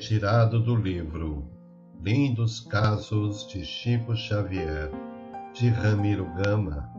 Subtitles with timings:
[0.00, 1.44] Retirado do livro
[2.02, 4.90] Lindos Casos de Chico Xavier,
[5.52, 6.90] de Ramiro Gama,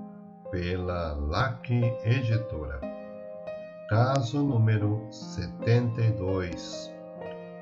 [0.51, 1.71] pela LAC
[2.03, 2.79] Editora.
[3.89, 6.93] Caso número 72.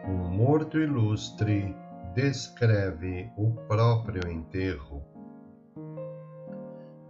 [0.10, 1.74] Um morto ilustre
[2.14, 5.02] descreve o próprio enterro.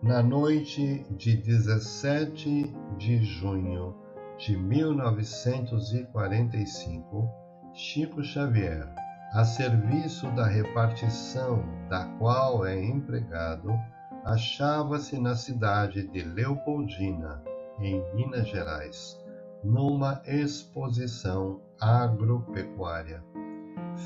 [0.03, 3.95] Na noite de 17 de junho
[4.37, 7.48] de 1945,
[7.81, 8.93] Chico Xavier,
[9.31, 13.71] a serviço da repartição da qual é empregado,
[14.25, 17.41] achava-se na cidade de Leopoldina,
[17.79, 19.17] em Minas Gerais,
[19.63, 23.23] numa exposição agropecuária.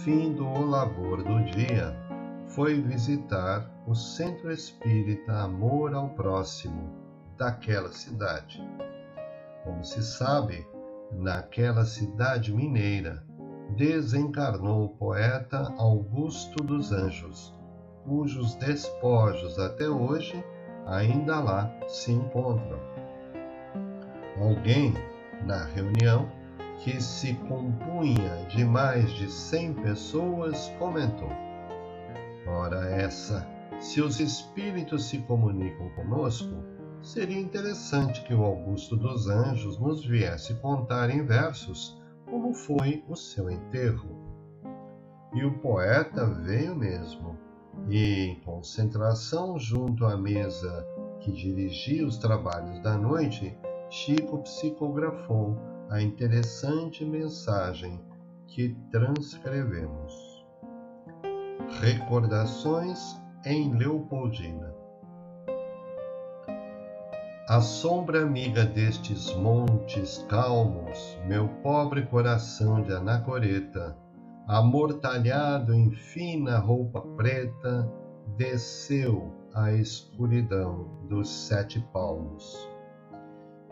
[0.04, 1.98] Findo o labor do dia,
[2.50, 6.92] foi visitar o Centro Espírita Amor ao Próximo
[7.40, 8.64] daquela cidade.
[9.64, 10.64] Como se sabe,
[11.12, 13.24] naquela cidade mineira,
[13.72, 17.54] desencarnou o poeta Augusto dos Anjos,
[18.06, 20.44] cujos despojos até hoje
[20.86, 22.80] ainda lá se encontram.
[24.40, 24.94] Alguém,
[25.46, 26.30] na reunião,
[26.80, 31.32] que se compunha de mais de cem pessoas, comentou:
[32.48, 33.48] Ora, essa,
[33.80, 36.54] se os espíritos se comunicam conosco,
[37.02, 42.02] seria interessante que o Augusto dos Anjos nos viesse contar em versos
[42.34, 44.10] como foi o seu enterro.
[45.36, 47.38] E o poeta veio mesmo,
[47.88, 50.84] e em concentração junto à mesa
[51.20, 53.56] que dirigia os trabalhos da noite,
[53.88, 55.56] Chico psicografou
[55.92, 58.04] a interessante mensagem
[58.48, 60.44] que transcrevemos.
[61.82, 63.00] Recordações
[63.46, 64.74] em Leopoldina.
[67.46, 73.98] A sombra amiga destes montes calmos, meu pobre coração de anacoreta,
[74.48, 77.92] amortalhado em fina roupa preta,
[78.38, 82.66] desceu à escuridão dos sete palmos.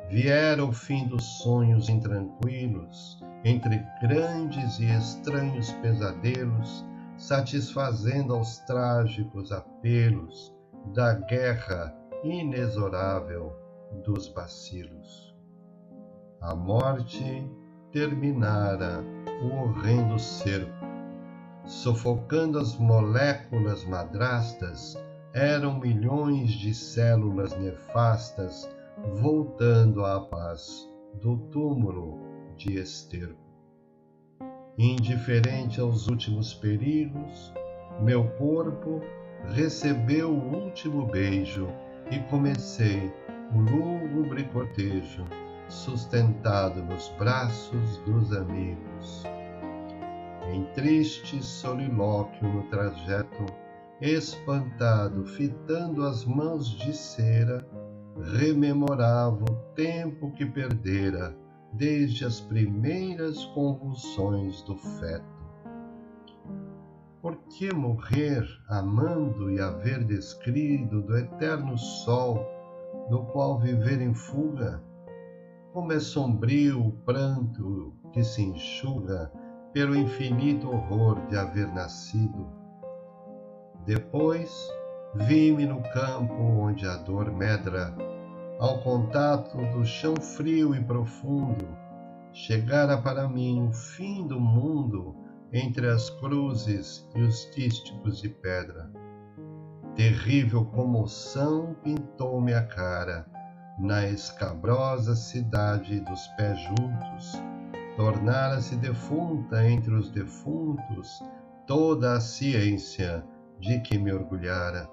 [0.10, 6.86] Viera o fim dos sonhos intranquilos, entre grandes e estranhos pesadelos,
[7.16, 10.54] satisfazendo aos trágicos apelos
[10.94, 13.61] da guerra inexorável
[14.04, 15.36] dos bacilos.
[16.40, 17.48] A morte
[17.92, 19.04] terminara
[19.44, 20.86] o horrendo cerco,
[21.66, 24.98] sufocando as moléculas madrastas,
[25.34, 28.70] eram milhões de células nefastas
[29.16, 30.90] voltando à paz
[31.22, 32.20] do túmulo
[32.56, 33.40] de esterco.
[34.78, 37.54] Indiferente aos últimos perigos,
[38.02, 39.02] meu corpo
[39.54, 41.68] recebeu o último beijo
[42.10, 43.12] e comecei
[43.54, 45.26] o lúgubre cortejo,
[45.68, 49.24] sustentado nos braços dos amigos.
[50.52, 53.46] Em triste solilóquio no trajeto,
[54.02, 57.66] espantado, fitando as mãos de cera,
[58.38, 61.36] rememorava o tempo que perdera
[61.74, 65.42] desde as primeiras convulsões do feto.
[67.22, 72.44] Por que morrer amando e haver descrido do eterno sol,
[73.12, 74.82] do qual viver em fuga?
[75.74, 79.30] Como é sombrio o pranto que se enxuga
[79.74, 82.48] pelo infinito horror de haver nascido.
[83.86, 84.50] Depois,
[85.14, 87.94] vi-me no campo onde a dor medra
[88.60, 91.68] ao contato do chão frio e profundo,
[92.32, 95.14] chegara para mim o fim do mundo
[95.52, 98.90] entre as cruzes e os dísticos de pedra.
[99.96, 103.26] Terrível comoção pintou-me a cara
[103.78, 107.34] na escabrosa cidade dos pés juntos.
[107.98, 111.22] Tornara-se defunta entre os defuntos
[111.68, 113.22] toda a ciência
[113.60, 114.90] de que me orgulhara.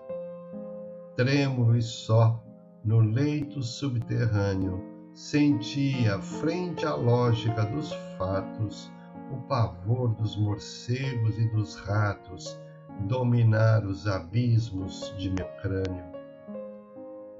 [1.16, 2.42] Trêmulo e só,
[2.84, 4.82] no leito subterrâneo,
[5.14, 8.92] sentia, frente à lógica dos fatos,
[9.30, 12.58] o pavor dos morcegos e dos ratos
[13.00, 16.04] dominar os abismos de meu crânio.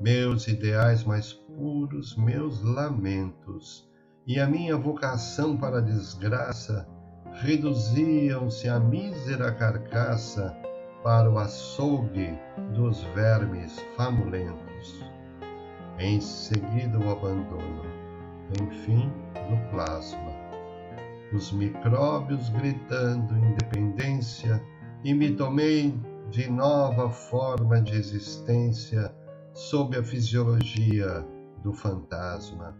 [0.00, 3.88] Meus ideais mais puros, meus lamentos
[4.26, 6.88] e a minha vocação para a desgraça
[7.32, 10.56] reduziam-se à mísera carcaça
[11.02, 12.38] para o açougue
[12.74, 15.08] dos vermes famulentos
[15.98, 17.82] em seguida o abandono,
[18.62, 19.10] enfim,
[19.50, 20.32] do plasma.
[21.32, 24.62] Os micróbios gritando independência
[25.04, 25.94] e me tomei
[26.30, 29.14] de nova forma de existência
[29.54, 31.26] sob a fisiologia
[31.62, 32.76] do fantasma.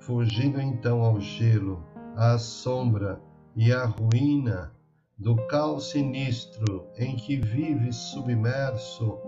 [0.00, 1.84] Fugindo então ao gelo,
[2.16, 3.20] à sombra
[3.54, 4.72] e a ruína
[5.18, 9.18] do caos sinistro em que vive submerso,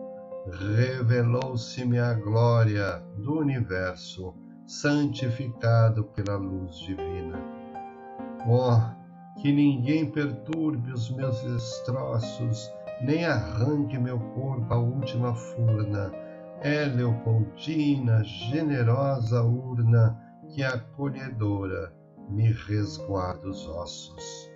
[0.47, 4.35] revelou-se-me a glória do universo,
[4.67, 7.39] santificado pela luz divina.
[8.49, 9.00] Oh,
[9.41, 12.71] que ninguém perturbe os meus destroços,
[13.01, 16.13] nem arranque meu corpo à última furna.
[16.61, 20.21] É Leopoldina, generosa urna,
[20.51, 21.91] que acolhedora
[22.29, 24.51] me resguarda os ossos.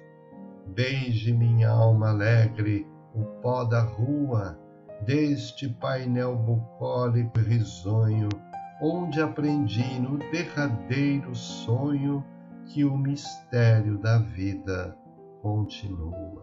[0.66, 4.58] Beije minha alma alegre o pó da rua,
[5.06, 8.28] deste painel bucólico e risonho,
[8.82, 12.22] onde aprendi no derradeiro sonho
[12.66, 14.96] que o mistério da vida
[15.43, 16.43] continua.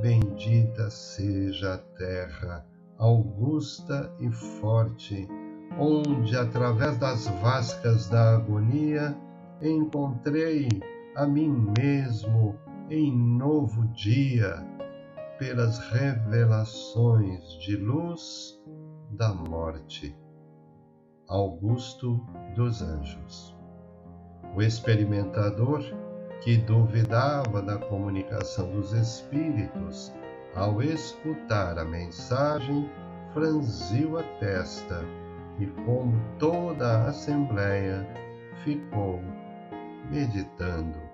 [0.00, 2.66] Bendita seja a terra,
[2.98, 5.28] augusta e forte,
[5.78, 9.16] onde, através das vascas da agonia,
[9.60, 10.68] encontrei
[11.16, 12.56] a mim mesmo
[12.90, 14.56] em novo dia,
[15.38, 18.60] pelas revelações de luz
[19.10, 20.16] da morte.
[21.28, 22.20] Augusto
[22.54, 23.61] dos Anjos
[24.54, 25.82] o experimentador,
[26.40, 30.12] que duvidava da comunicação dos espíritos,
[30.54, 32.90] ao escutar a mensagem,
[33.32, 35.04] franziu a testa
[35.58, 38.06] e, como toda a assembleia,
[38.64, 39.20] ficou
[40.10, 41.11] meditando.